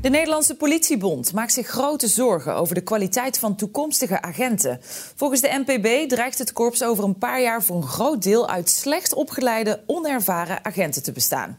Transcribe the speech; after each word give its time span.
De 0.00 0.08
Nederlandse 0.08 0.54
politiebond 0.54 1.32
maakt 1.32 1.52
zich 1.52 1.66
grote 1.66 2.06
zorgen 2.06 2.54
over 2.54 2.74
de 2.74 2.80
kwaliteit 2.80 3.38
van 3.38 3.56
toekomstige 3.56 4.22
agenten. 4.22 4.80
Volgens 5.14 5.40
de 5.40 5.62
NPB 5.66 6.08
dreigt 6.08 6.38
het 6.38 6.52
korps 6.52 6.82
over 6.82 7.04
een 7.04 7.18
paar 7.18 7.42
jaar 7.42 7.62
voor 7.62 7.76
een 7.76 7.86
groot 7.86 8.22
deel 8.22 8.48
uit 8.48 8.70
slecht 8.70 9.14
opgeleide, 9.14 9.82
onervaren 9.86 10.64
agenten 10.64 11.02
te 11.02 11.12
bestaan. 11.12 11.58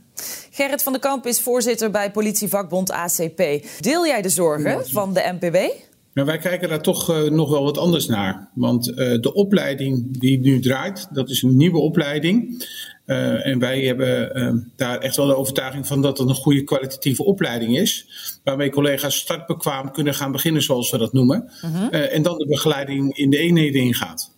Gerrit 0.51 0.83
van 0.83 0.91
den 0.91 1.01
Kamp 1.01 1.25
is 1.25 1.41
voorzitter 1.41 1.91
bij 1.91 2.11
politievakbond 2.11 2.91
ACP. 2.91 3.43
Deel 3.79 4.05
jij 4.05 4.21
de 4.21 4.29
zorgen 4.29 4.87
van 4.89 5.13
de 5.13 5.37
NPB? 5.39 5.88
Nou, 6.13 6.27
wij 6.27 6.37
kijken 6.37 6.69
daar 6.69 6.81
toch 6.81 7.09
uh, 7.09 7.29
nog 7.29 7.49
wel 7.49 7.63
wat 7.63 7.77
anders 7.77 8.07
naar. 8.07 8.49
Want 8.53 8.89
uh, 8.89 8.95
de 8.95 9.33
opleiding 9.33 10.19
die 10.19 10.39
nu 10.39 10.59
draait, 10.59 11.07
dat 11.11 11.29
is 11.29 11.41
een 11.41 11.57
nieuwe 11.57 11.79
opleiding. 11.79 12.67
Uh, 13.05 13.45
en 13.45 13.59
wij 13.59 13.81
hebben 13.81 14.71
daar 14.75 14.97
echt 14.99 15.15
wel 15.15 15.25
de 15.25 15.35
overtuiging 15.35 15.87
van 15.87 16.01
dat 16.01 16.17
het 16.17 16.29
een 16.29 16.35
goede 16.35 16.63
kwalitatieve 16.63 17.23
opleiding 17.23 17.77
is. 17.77 18.07
Waarmee 18.43 18.69
collega's 18.69 19.15
startbekwaam 19.15 19.91
kunnen 19.91 20.13
gaan 20.13 20.31
beginnen, 20.31 20.61
zoals 20.61 20.91
we 20.91 20.97
dat 20.97 21.13
noemen. 21.13 21.51
-huh. 21.61 22.13
en 22.13 22.21
dan 22.21 22.37
de 22.37 22.47
begeleiding 22.47 23.17
in 23.17 23.29
de 23.29 23.37
eenheden 23.37 23.81
ingaat. 23.81 24.31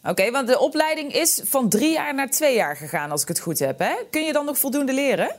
Oké, 0.00 0.10
okay, 0.10 0.30
want 0.30 0.48
de 0.48 0.58
opleiding 0.58 1.12
is 1.12 1.40
van 1.44 1.68
drie 1.68 1.92
jaar 1.92 2.14
naar 2.14 2.30
twee 2.30 2.54
jaar 2.54 2.76
gegaan, 2.76 3.10
als 3.10 3.22
ik 3.22 3.28
het 3.28 3.40
goed 3.40 3.58
heb. 3.58 3.78
Hè? 3.78 3.94
Kun 4.10 4.22
je 4.22 4.32
dan 4.32 4.44
nog 4.44 4.58
voldoende 4.58 4.92
leren? 4.92 5.30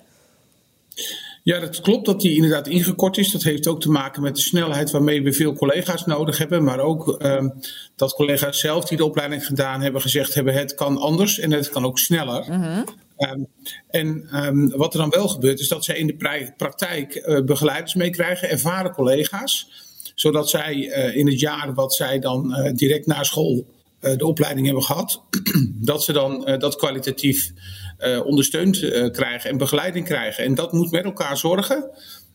Ja, 1.48 1.59
dat 1.59 1.81
klopt 1.81 2.06
dat 2.06 2.22
die 2.22 2.36
inderdaad 2.36 2.67
ingekort 2.67 3.17
is. 3.17 3.31
Dat 3.31 3.44
heeft 3.44 3.67
ook 3.67 3.81
te 3.81 3.90
maken 3.90 4.22
met 4.22 4.36
de 4.36 4.42
snelheid 4.42 4.92
waarmee 4.92 5.23
we 5.23 5.34
veel 5.34 5.54
collega's 5.54 6.06
nodig 6.06 6.38
hebben. 6.38 6.64
Maar 6.64 6.80
ook 6.80 7.23
um, 7.23 7.54
dat 7.95 8.14
collega's 8.14 8.59
zelf 8.59 8.86
die 8.86 8.98
de 8.98 9.06
opleiding 9.06 9.45
gedaan 9.45 9.81
hebben 9.81 10.02
gezegd 10.02 10.34
hebben: 10.34 10.54
het 10.54 10.76
kan 10.76 10.98
anders 10.98 11.39
en 11.39 11.52
het 11.52 11.70
kan 11.70 11.86
ook 11.86 12.00
sneller. 12.00 12.45
-huh. 12.45 12.78
um, 13.17 13.48
en 13.89 14.30
um, 14.45 14.70
wat 14.70 14.94
er 14.94 15.00
dan 15.00 15.09
wel 15.09 15.28
gebeurt, 15.28 15.59
is 15.59 15.67
dat 15.67 15.86
zij 15.86 15.98
in 15.98 16.08
de 16.08 16.54
praktijk 16.58 17.16
uh, 17.16 17.42
begeleiders 17.42 17.95
meekrijgen, 17.95 18.50
ervaren 18.50 18.92
collega's. 18.92 19.70
Zodat 20.16 20.50
zij 20.50 20.76
uh, 20.76 21.16
in 21.16 21.28
het 21.28 21.39
jaar 21.39 21.73
wat 21.73 21.95
zij 21.95 22.20
dan 22.20 22.56
uh, 22.58 22.72
direct 22.73 23.06
na 23.06 23.23
school 23.23 23.76
de 24.00 24.26
opleiding 24.26 24.66
hebben 24.66 24.84
gehad, 24.84 25.22
dat 25.92 26.04
ze 26.04 26.14
dan 26.14 26.58
dat 26.59 26.76
kwalitatief 26.76 27.52
ondersteund 28.26 28.81
uh, 28.81 29.12
krijgen 29.12 29.50
en 29.50 29.58
begeleiding 29.58 30.06
krijgen. 30.06 30.44
En 30.44 30.56
dat 30.56 30.72
moet 30.72 30.92
met 30.92 31.03
elkaar 31.03 31.38
zorgen. 31.38 31.90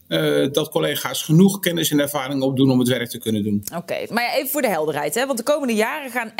Uh, 0.08 0.52
dat 0.52 0.69
collega's 0.69 1.22
genoeg 1.22 1.58
kennis 1.58 1.91
en 1.91 2.00
ervaring 2.00 2.42
opdoen 2.42 2.70
om 2.70 2.78
het 2.78 2.88
werk 2.88 3.08
te 3.08 3.19
kunnen 3.19 3.42
doen. 3.42 3.64
Oké, 3.77 4.06
maar 4.08 4.34
even 4.34 4.50
voor 4.50 4.62
de 4.62 4.69
helderheid. 4.69 5.14
Hè? 5.14 5.27
Want 5.27 5.38
de 5.38 5.44
komende 5.44 5.74
jaren 5.74 6.10
gaan 6.10 6.32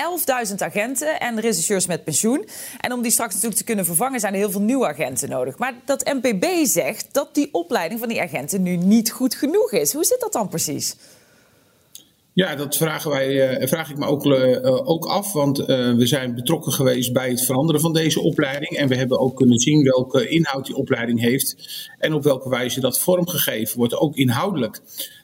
11.000 0.48 0.55
agenten 0.56 1.20
en 1.20 1.41
rechercheurs 1.41 1.87
met 1.87 2.05
pensioen. 2.05 2.48
En 2.81 2.92
om 2.92 3.03
die 3.03 3.11
straks 3.11 3.33
natuurlijk 3.33 3.61
te 3.61 3.67
kunnen 3.67 3.84
vervangen 3.84 4.20
zijn 4.20 4.33
er 4.33 4.39
heel 4.39 4.51
veel 4.51 4.61
nieuwe 4.61 4.87
agenten 4.87 5.29
nodig. 5.29 5.59
Maar 5.59 5.75
dat 5.84 6.12
NPB 6.20 6.45
zegt 6.64 7.09
dat 7.12 7.34
die 7.34 7.48
opleiding 7.53 8.01
van 8.01 8.09
die 8.09 8.20
agenten 8.20 8.62
nu 8.62 8.77
niet 8.77 9.11
goed 9.11 9.34
genoeg 9.34 9.73
is. 9.73 9.92
Hoe 9.92 10.05
zit 10.05 10.20
dat 10.20 10.33
dan 10.33 10.48
precies? 10.48 10.97
Ja, 12.35 12.57
dat 12.57 12.77
vragen 12.77 13.11
wij, 13.11 13.61
uh, 13.61 13.67
vraag 13.67 13.91
ik 13.91 13.99
me 13.99 14.07
ook, 14.07 14.27
uh, 14.27 14.89
ook 14.89 15.07
af. 15.07 15.33
Want 15.33 15.61
uh, 15.61 15.67
we 15.95 16.07
zijn 16.07 16.35
betrokken 16.35 16.73
geweest 16.73 17.13
bij 17.13 17.29
het 17.29 17.45
veranderen 17.45 17.81
van 17.81 17.93
deze 17.93 18.21
opleiding. 18.21 18.77
En 18.77 18.89
we 18.89 18.97
hebben 18.97 19.19
ook 19.19 19.37
kunnen 19.37 19.59
zien 19.59 19.83
welke 19.83 20.29
inhoud 20.29 20.67
die 20.67 20.77
opleiding 20.77 21.21
heeft. 21.21 21.57
En 21.98 22.15
op 22.15 22.23
welke 22.23 22.48
wijze 22.48 22.81
dat 22.81 23.01
vormgegeven 23.01 23.79
wordt, 23.79 23.97
ook 23.97 24.17
inhoudelijk. 24.17 24.81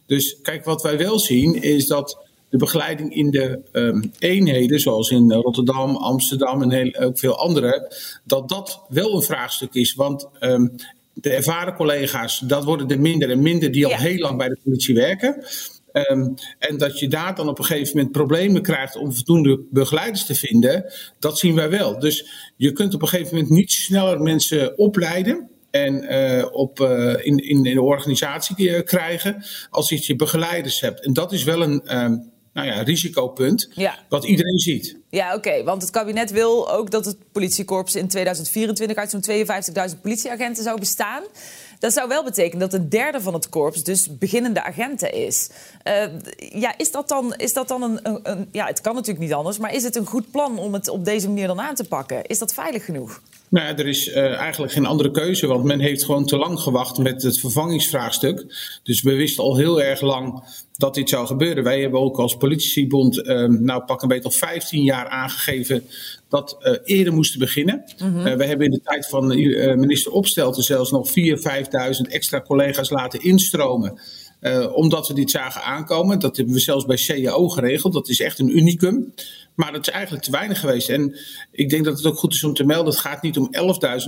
Dus 0.07 0.41
kijk, 0.43 0.65
wat 0.65 0.83
wij 0.83 0.99
wel 0.99 1.19
zien 1.19 1.63
is 1.63 1.87
dat 1.87 2.19
de 2.49 2.57
begeleiding 2.57 3.15
in 3.15 3.31
de 3.31 3.61
um, 3.73 4.13
eenheden, 4.19 4.81
zoals 4.81 5.11
in 5.11 5.33
Rotterdam, 5.33 5.97
Amsterdam 5.97 6.63
en 6.63 6.71
heel, 6.71 6.95
ook 6.95 7.19
veel 7.19 7.39
andere, 7.39 7.93
dat 8.25 8.49
dat 8.49 8.81
wel 8.89 9.15
een 9.15 9.23
vraagstuk 9.23 9.75
is. 9.75 9.95
Want 9.95 10.29
um, 10.41 10.75
de 11.13 11.31
ervaren 11.31 11.75
collega's, 11.75 12.39
dat 12.39 12.65
worden 12.65 12.89
er 12.89 13.01
minder 13.01 13.31
en 13.31 13.43
minder 13.43 13.73
die 13.73 13.85
al 13.85 13.91
ja. 13.91 13.99
heel 13.99 14.19
lang 14.19 14.39
bij 14.39 14.49
de 14.49 14.59
politie 14.65 14.95
werken. 14.95 15.45
Um, 15.93 16.35
en 16.59 16.79
dat 16.79 16.99
je 16.99 17.09
daar 17.09 17.35
dan 17.35 17.49
op 17.49 17.59
een 17.59 17.65
gegeven 17.65 17.97
moment 17.97 18.13
problemen 18.13 18.63
krijgt 18.63 18.97
om 18.97 19.13
voldoende 19.13 19.61
begeleiders 19.71 20.27
te 20.27 20.35
vinden, 20.35 20.93
dat 21.19 21.39
zien 21.39 21.55
wij 21.55 21.71
wel. 21.71 21.99
Dus 21.99 22.29
je 22.57 22.73
kunt 22.73 22.95
op 22.95 23.03
een 23.03 23.09
gegeven 23.09 23.35
moment 23.35 23.53
niet 23.53 23.73
sneller 23.73 24.21
mensen 24.21 24.79
opleiden 24.79 25.49
en 25.71 26.13
uh, 26.13 26.47
op, 26.51 26.81
uh, 26.81 27.15
in, 27.27 27.37
in, 27.37 27.65
in 27.65 27.75
de 27.75 27.83
organisatie 27.83 28.69
uh, 28.69 28.83
krijgen 28.83 29.45
als 29.71 29.89
je 29.89 30.17
begeleiders 30.17 30.81
hebt. 30.81 31.05
En 31.05 31.13
dat 31.13 31.33
is 31.33 31.45
wel 31.45 31.63
een. 31.63 31.99
Um, 31.99 32.31
nou 32.53 32.71
ja, 32.71 32.83
risicopunt, 32.83 33.71
ja. 33.75 33.99
wat 34.09 34.25
iedereen 34.25 34.59
ziet. 34.59 34.99
Ja, 35.11 35.35
oké, 35.35 35.65
want 35.65 35.83
het 35.83 35.91
kabinet 35.91 36.31
wil 36.31 36.71
ook 36.71 36.91
dat 36.91 37.05
het 37.05 37.17
politiekorps 37.33 37.95
in 37.95 38.09
2024 38.09 38.97
uit 38.97 39.11
zo'n 39.11 39.91
52.000 39.95 40.01
politieagenten 40.01 40.63
zou 40.63 40.79
bestaan. 40.79 41.23
Dat 41.79 41.93
zou 41.93 42.09
wel 42.09 42.25
betekenen 42.25 42.71
dat 42.71 42.81
een 42.81 42.89
derde 42.89 43.21
van 43.21 43.35
het 43.35 43.49
korps 43.49 43.85
dus 43.85 44.19
beginnende 44.19 44.63
agenten 44.63 45.13
is. 45.13 45.51
Uh, 45.85 46.05
ja, 46.61 46.79
is 46.79 46.91
dat 46.91 47.09
dan, 47.09 47.35
is 47.35 47.53
dat 47.53 47.69
dan 47.69 47.83
een, 47.83 48.01
een, 48.23 48.49
Ja, 48.53 48.67
het 48.67 48.81
kan 48.81 48.95
natuurlijk 48.95 49.25
niet 49.25 49.35
anders, 49.35 49.59
maar 49.59 49.75
is 49.75 49.83
het 49.83 49.97
een 49.97 50.07
goed 50.07 50.31
plan 50.31 50.59
om 50.59 50.73
het 50.73 50.89
op 50.89 51.05
deze 51.05 51.29
manier 51.29 51.47
dan 51.47 51.61
aan 51.61 51.75
te 51.75 51.85
pakken? 51.85 52.25
Is 52.25 52.39
dat 52.39 52.55
veilig 52.55 52.85
genoeg? 52.85 53.21
Nou 53.49 53.67
ja, 53.67 53.77
er 53.77 53.87
is 53.87 54.09
uh, 54.09 54.35
eigenlijk 54.35 54.73
geen 54.73 54.87
andere 54.87 55.11
keuze, 55.11 55.47
want 55.47 55.65
men 55.65 55.81
heeft 55.81 56.05
gewoon 56.05 56.27
te 56.27 56.37
lang 56.37 56.61
gewacht 56.61 56.99
met 56.99 57.23
het 57.23 57.39
vervangingsvraagstuk. 57.39 58.45
Dus 58.83 59.03
we 59.03 59.15
wisten 59.15 59.45
al 59.45 59.57
heel 59.57 59.83
erg 59.83 60.01
lang 60.01 60.43
dat 60.77 60.95
dit 60.95 61.09
zou 61.09 61.27
gebeuren. 61.27 61.65
Wij 61.65 61.81
hebben 61.81 62.01
ook 62.01 62.19
als 62.19 62.37
politiebond, 62.37 63.17
uh, 63.17 63.45
nou 63.45 63.83
pak 63.85 64.03
een 64.03 64.09
beetje 64.09 64.25
al 64.25 64.31
15 64.31 64.83
jaar 64.83 64.98
aangegeven 65.07 65.85
dat 66.29 66.57
uh, 66.61 66.77
eerder 66.85 67.13
moesten 67.13 67.39
beginnen. 67.39 67.85
Mm 67.99 68.13
-hmm. 68.13 68.27
uh, 68.27 68.35
we 68.35 68.45
hebben 68.45 68.67
in 68.67 68.73
de 68.73 68.81
tijd 68.85 69.07
van 69.07 69.33
uh, 69.33 69.75
minister 69.75 70.13
Opstelten 70.13 70.63
zelfs 70.63 70.91
nog 70.91 71.09
4.000, 71.09 71.15
5.000 71.15 72.11
extra 72.11 72.41
collega's 72.41 72.91
laten 72.91 73.21
instromen. 73.21 74.01
Uh, 74.41 74.77
omdat 74.77 75.09
we 75.09 75.15
dit 75.15 75.31
zagen 75.31 75.63
aankomen. 75.63 76.19
Dat 76.19 76.37
hebben 76.37 76.55
we 76.55 76.61
zelfs 76.61 76.85
bij 76.85 76.97
CAO 77.07 77.49
geregeld. 77.49 77.93
Dat 77.93 78.09
is 78.09 78.21
echt 78.21 78.39
een 78.39 78.57
unicum. 78.57 79.13
Maar 79.55 79.73
dat 79.73 79.87
is 79.87 79.93
eigenlijk 79.93 80.25
te 80.25 80.31
weinig 80.31 80.61
geweest. 80.61 80.89
En 80.89 81.17
ik 81.53 81.71
denk 81.71 81.85
dat 81.85 81.97
het 81.97 82.07
ook 82.07 82.19
goed 82.19 82.33
is 82.33 82.45
om 82.45 82.55
te 82.55 82.65
melden: 82.65 82.93
het 82.93 83.03
gaat 83.03 83.23
niet 83.23 83.39
om 83.39 83.49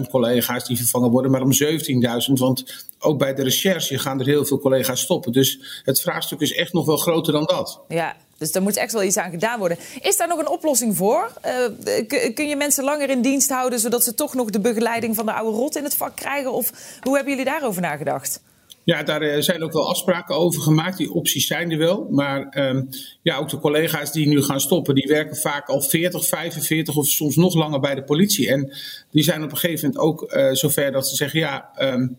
11.000 0.02 0.10
collega's 0.10 0.66
die 0.66 0.76
vervangen 0.76 1.10
worden, 1.10 1.30
maar 1.30 1.42
om 1.42 1.52
17.000. 1.52 2.32
Want 2.34 2.86
ook 2.98 3.18
bij 3.18 3.34
de 3.34 3.42
recherche 3.42 3.98
gaan 3.98 4.20
er 4.20 4.26
heel 4.26 4.44
veel 4.44 4.58
collega's 4.58 5.00
stoppen. 5.00 5.32
Dus 5.32 5.80
het 5.84 6.00
vraagstuk 6.00 6.40
is 6.40 6.52
echt 6.52 6.72
nog 6.72 6.86
wel 6.86 6.96
groter 6.96 7.32
dan 7.32 7.44
dat. 7.44 7.80
Ja, 7.88 8.16
dus 8.40 8.52
daar 8.52 8.62
moet 8.62 8.76
echt 8.76 8.92
wel 8.92 9.02
iets 9.02 9.16
aan 9.16 9.30
gedaan 9.30 9.58
worden. 9.58 9.78
Is 10.00 10.16
daar 10.16 10.28
nog 10.28 10.38
een 10.38 10.48
oplossing 10.48 10.96
voor? 10.96 11.32
Uh, 11.46 12.32
kun 12.34 12.48
je 12.48 12.56
mensen 12.56 12.84
langer 12.84 13.10
in 13.10 13.22
dienst 13.22 13.50
houden 13.50 13.78
zodat 13.78 14.04
ze 14.04 14.14
toch 14.14 14.34
nog 14.34 14.50
de 14.50 14.60
begeleiding 14.60 15.14
van 15.14 15.26
de 15.26 15.32
oude 15.32 15.56
rot 15.56 15.76
in 15.76 15.84
het 15.84 15.96
vak 15.96 16.16
krijgen? 16.16 16.52
Of 16.52 16.72
hoe 17.02 17.14
hebben 17.14 17.32
jullie 17.32 17.50
daarover 17.50 17.82
nagedacht? 17.82 18.42
Ja, 18.84 19.02
daar 19.02 19.42
zijn 19.42 19.62
ook 19.62 19.72
wel 19.72 19.88
afspraken 19.88 20.36
over 20.36 20.62
gemaakt. 20.62 20.96
Die 20.96 21.12
opties 21.12 21.46
zijn 21.46 21.70
er 21.70 21.78
wel. 21.78 22.06
Maar 22.10 22.56
um, 22.58 22.88
ja, 23.22 23.36
ook 23.36 23.48
de 23.48 23.58
collega's 23.58 24.12
die 24.12 24.28
nu 24.28 24.42
gaan 24.42 24.60
stoppen, 24.60 24.94
die 24.94 25.08
werken 25.08 25.36
vaak 25.36 25.68
al 25.68 25.80
40, 25.80 26.26
45 26.26 26.96
of 26.96 27.06
soms 27.06 27.36
nog 27.36 27.54
langer 27.54 27.80
bij 27.80 27.94
de 27.94 28.02
politie. 28.02 28.48
En 28.48 28.72
die 29.10 29.22
zijn 29.22 29.42
op 29.42 29.50
een 29.50 29.56
gegeven 29.56 29.88
moment 29.88 30.04
ook 30.04 30.32
uh, 30.32 30.52
zover 30.52 30.92
dat 30.92 31.08
ze 31.08 31.16
zeggen: 31.16 31.40
ja. 31.40 31.70
Um, 31.78 32.18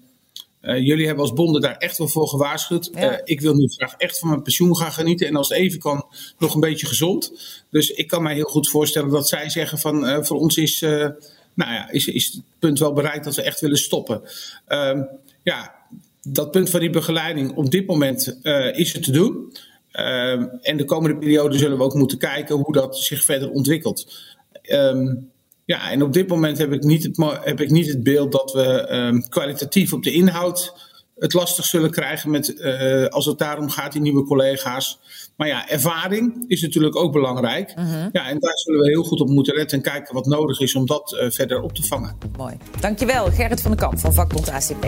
uh, 0.62 0.86
jullie 0.86 1.06
hebben 1.06 1.24
als 1.24 1.34
bonden 1.34 1.62
daar 1.62 1.78
echt 1.78 1.98
wel 1.98 2.08
voor 2.08 2.28
gewaarschuwd. 2.28 2.90
Ja. 2.94 3.12
Uh, 3.12 3.20
ik 3.24 3.42
wil 3.42 3.54
nu 3.54 3.68
graag 3.68 3.94
echt 3.94 4.20
van 4.20 4.30
mijn 4.30 4.42
pensioen 4.42 4.78
gaan 4.78 4.92
genieten. 4.92 5.28
En 5.28 5.36
als 5.36 5.50
het 5.50 5.58
even 5.58 5.80
kan, 5.80 6.06
nog 6.38 6.54
een 6.54 6.60
beetje 6.60 6.86
gezond. 6.86 7.34
Dus 7.70 7.90
ik 7.90 8.08
kan 8.08 8.24
mij 8.24 8.34
heel 8.34 8.44
goed 8.44 8.70
voorstellen 8.70 9.10
dat 9.10 9.30
zij 9.30 9.50
zeggen 9.50 9.78
van 9.78 10.06
uh, 10.06 10.18
voor 10.22 10.38
ons 10.38 10.58
is, 10.58 10.80
nou 10.80 11.14
ja, 11.72 11.90
is, 11.90 12.08
is 12.08 12.26
het 12.26 12.42
punt 12.60 12.80
wel 12.80 12.94
bereikt 12.94 13.24
dat 13.26 13.36
we 13.36 13.42
echt 13.42 13.60
willen 13.60 13.78
stoppen. 13.78 14.22
Ehm, 14.68 15.04
ja, 15.44 15.76
dat 16.22 16.52
punt 16.52 16.70
van 16.70 16.80
die 16.80 16.90
begeleiding 16.90 17.56
op 17.56 17.72
dit 17.72 17.88
moment 17.88 18.40
is 18.74 18.94
er 18.94 19.02
te 19.02 19.12
doen. 19.12 19.52
Uh, 19.94 20.32
en 20.62 20.78
de 20.78 20.86
komende 20.86 21.18
periode 21.18 21.58
zullen 21.58 21.78
we 21.78 21.84
ook 21.84 21.94
moeten 21.94 22.18
kijken 22.18 22.56
hoe 22.56 22.74
dat 22.74 22.98
zich 22.98 23.24
verder 23.24 23.52
ontwikkelt. 23.52 24.12
Um, 24.70 25.31
ja, 25.72 25.92
en 25.92 26.04
op 26.04 26.14
dit 26.14 26.28
moment 26.28 26.58
heb 26.58 26.74
ik 26.74 26.84
niet 26.84 27.04
het, 27.04 27.18
heb 27.44 27.62
ik 27.62 27.70
niet 27.70 27.88
het 27.88 28.04
beeld 28.04 28.32
dat 28.32 28.52
we 28.52 28.96
um, 28.96 29.30
kwalitatief 29.30 29.94
op 29.94 30.04
de 30.04 30.12
inhoud 30.12 30.90
het 31.16 31.34
lastig 31.34 31.66
zullen 31.66 31.92
krijgen 31.92 32.32
met, 32.32 32.50
uh, 32.58 33.06
als 33.06 33.26
het 33.26 33.38
daarom 33.38 33.70
gaat, 33.70 33.92
die 33.92 34.02
nieuwe 34.02 34.24
collega's. 34.24 35.00
Maar 35.38 35.48
ja, 35.48 35.70
ervaring 35.70 36.44
is 36.48 36.62
natuurlijk 36.62 36.96
ook 36.96 37.12
belangrijk. 37.12 37.70
Uh 37.70 37.92
-huh. 37.92 38.06
Ja, 38.12 38.30
en 38.30 38.40
daar 38.40 38.58
zullen 38.58 38.82
we 38.82 38.90
heel 38.90 39.04
goed 39.04 39.22
op 39.22 39.30
moeten 39.30 39.56
letten 39.56 39.78
en 39.78 39.84
kijken 39.84 40.14
wat 40.14 40.26
nodig 40.26 40.60
is 40.60 40.76
om 40.76 40.86
dat 40.86 41.18
uh, 41.22 41.30
verder 41.30 41.62
op 41.62 41.74
te 41.74 41.84
vangen. 41.84 42.18
Mooi. 42.38 42.58
Dankjewel, 42.80 43.32
Gerrit 43.32 43.62
van 43.62 43.72
den 43.72 43.80
Kamp 43.80 44.00
van 44.00 44.14
vakbond 44.14 44.50
ACP. 44.50 44.86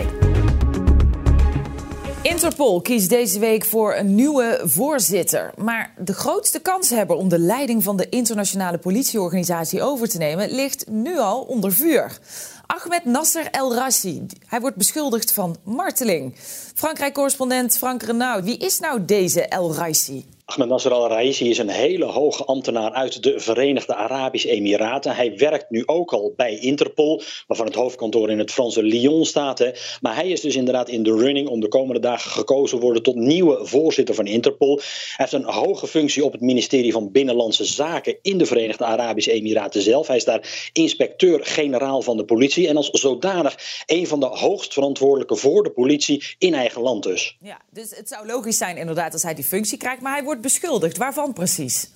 Interpol 2.24 2.80
kiest 2.80 3.08
deze 3.08 3.38
week 3.38 3.64
voor 3.64 3.94
een 3.94 4.14
nieuwe 4.14 4.60
voorzitter. 4.64 5.52
Maar 5.56 5.94
de 5.98 6.12
grootste 6.12 6.60
kanshebber 6.60 7.16
om 7.16 7.28
de 7.28 7.38
leiding 7.38 7.82
van 7.82 7.96
de 7.96 8.08
internationale 8.08 8.78
politieorganisatie 8.78 9.82
over 9.82 10.08
te 10.08 10.18
nemen 10.18 10.50
ligt 10.50 10.88
nu 10.88 11.18
al 11.18 11.40
onder 11.40 11.72
vuur. 11.72 12.18
Ahmed 12.66 13.04
Nasser 13.04 13.50
El 13.50 13.74
Rassi. 13.74 14.26
Hij 14.46 14.60
wordt 14.60 14.76
beschuldigd 14.76 15.32
van 15.32 15.56
marteling. 15.64 16.34
Frankrijk-correspondent 16.74 17.76
Frank 17.76 18.02
Renaud. 18.02 18.44
Wie 18.44 18.58
is 18.58 18.78
nou 18.78 19.04
deze 19.04 19.48
El 19.48 19.74
Rassi? 19.74 20.26
Ahmed 20.46 20.68
Nasser 20.68 20.92
al-Raisi 20.92 21.50
is 21.50 21.58
een 21.58 21.68
hele 21.68 22.04
hoge 22.04 22.44
ambtenaar 22.44 22.92
uit 22.92 23.22
de 23.22 23.40
Verenigde 23.40 23.94
Arabische 23.94 24.50
Emiraten. 24.50 25.14
Hij 25.14 25.36
werkt 25.36 25.70
nu 25.70 25.82
ook 25.86 26.12
al 26.12 26.32
bij 26.36 26.58
Interpol, 26.58 27.22
waarvan 27.46 27.66
het 27.66 27.74
hoofdkantoor 27.74 28.30
in 28.30 28.38
het 28.38 28.52
Franse 28.52 28.82
Lyon 28.82 29.24
staat. 29.24 29.58
Hè. 29.58 29.70
Maar 30.00 30.14
hij 30.14 30.28
is 30.28 30.40
dus 30.40 30.56
inderdaad 30.56 30.88
in 30.88 31.02
de 31.02 31.16
running 31.16 31.48
om 31.48 31.60
de 31.60 31.68
komende 31.68 32.00
dagen 32.00 32.30
gekozen 32.30 32.78
te 32.78 32.84
worden 32.84 33.02
tot 33.02 33.14
nieuwe 33.14 33.66
voorzitter 33.66 34.14
van 34.14 34.26
Interpol. 34.26 34.76
Hij 34.76 34.84
heeft 35.16 35.32
een 35.32 35.44
hoge 35.44 35.86
functie 35.86 36.24
op 36.24 36.32
het 36.32 36.40
ministerie 36.40 36.92
van 36.92 37.12
Binnenlandse 37.12 37.64
Zaken 37.64 38.18
in 38.22 38.38
de 38.38 38.46
Verenigde 38.46 38.84
Arabische 38.84 39.32
Emiraten 39.32 39.82
zelf. 39.82 40.06
Hij 40.06 40.16
is 40.16 40.24
daar 40.24 40.70
inspecteur-generaal 40.72 42.02
van 42.02 42.16
de 42.16 42.24
politie 42.24 42.68
en 42.68 42.76
als 42.76 42.90
zodanig 42.90 43.58
een 43.86 44.06
van 44.06 44.20
de 44.20 44.26
hoogst 44.26 44.72
verantwoordelijke 44.72 45.36
voor 45.36 45.62
de 45.62 45.70
politie 45.70 46.24
in 46.38 46.54
eigen 46.54 46.82
land 46.82 47.02
dus. 47.02 47.36
Ja, 47.40 47.60
dus 47.70 47.96
het 47.96 48.08
zou 48.08 48.26
logisch 48.26 48.58
zijn 48.58 48.76
inderdaad 48.76 49.12
als 49.12 49.22
hij 49.22 49.34
die 49.34 49.44
functie 49.44 49.78
krijgt, 49.78 50.02
maar 50.02 50.12
hij 50.12 50.24
wordt 50.24 50.32
beschuldigd. 50.40 50.96
Waarvan 50.96 51.32
precies? 51.32 51.90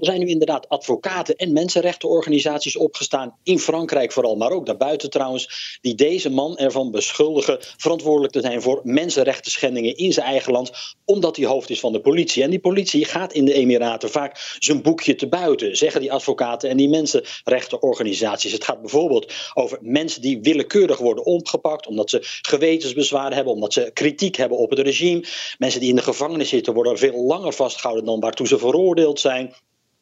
Er 0.00 0.06
zijn 0.06 0.20
nu 0.20 0.26
inderdaad 0.26 0.68
advocaten 0.68 1.36
en 1.36 1.52
mensenrechtenorganisaties 1.52 2.76
opgestaan, 2.76 3.36
in 3.42 3.58
Frankrijk 3.58 4.12
vooral, 4.12 4.36
maar 4.36 4.50
ook 4.50 4.66
daarbuiten 4.66 5.10
trouwens, 5.10 5.78
die 5.80 5.94
deze 5.94 6.30
man 6.30 6.56
ervan 6.56 6.90
beschuldigen 6.90 7.58
verantwoordelijk 7.76 8.32
te 8.32 8.40
zijn 8.40 8.62
voor 8.62 8.80
mensenrechten 8.82 9.50
schendingen 9.50 9.96
in 9.96 10.12
zijn 10.12 10.26
eigen 10.26 10.52
land, 10.52 10.70
omdat 11.04 11.36
hij 11.36 11.46
hoofd 11.46 11.70
is 11.70 11.80
van 11.80 11.92
de 11.92 12.00
politie. 12.00 12.42
En 12.42 12.50
die 12.50 12.58
politie 12.58 13.04
gaat 13.04 13.32
in 13.32 13.44
de 13.44 13.52
Emiraten 13.52 14.10
vaak 14.10 14.56
zijn 14.58 14.82
boekje 14.82 15.14
te 15.14 15.28
buiten, 15.28 15.76
zeggen 15.76 16.00
die 16.00 16.12
advocaten 16.12 16.70
en 16.70 16.76
die 16.76 16.88
mensenrechtenorganisaties. 16.88 18.52
Het 18.52 18.64
gaat 18.64 18.80
bijvoorbeeld 18.80 19.32
over 19.54 19.78
mensen 19.80 20.22
die 20.22 20.40
willekeurig 20.40 20.98
worden 20.98 21.24
opgepakt, 21.24 21.86
omdat 21.86 22.10
ze 22.10 22.18
gewetensbezwaren 22.42 23.34
hebben, 23.34 23.52
omdat 23.52 23.72
ze 23.72 23.90
kritiek 23.92 24.36
hebben 24.36 24.58
op 24.58 24.70
het 24.70 24.78
regime. 24.78 25.24
Mensen 25.58 25.80
die 25.80 25.88
in 25.88 25.96
de 25.96 26.02
gevangenis 26.02 26.48
zitten 26.48 26.74
worden 26.74 26.98
veel 26.98 27.24
langer 27.24 27.52
vastgehouden 27.52 28.04
dan 28.04 28.20
waartoe 28.20 28.46
ze 28.46 28.58
veroordeeld 28.58 29.20
zijn. 29.20 29.54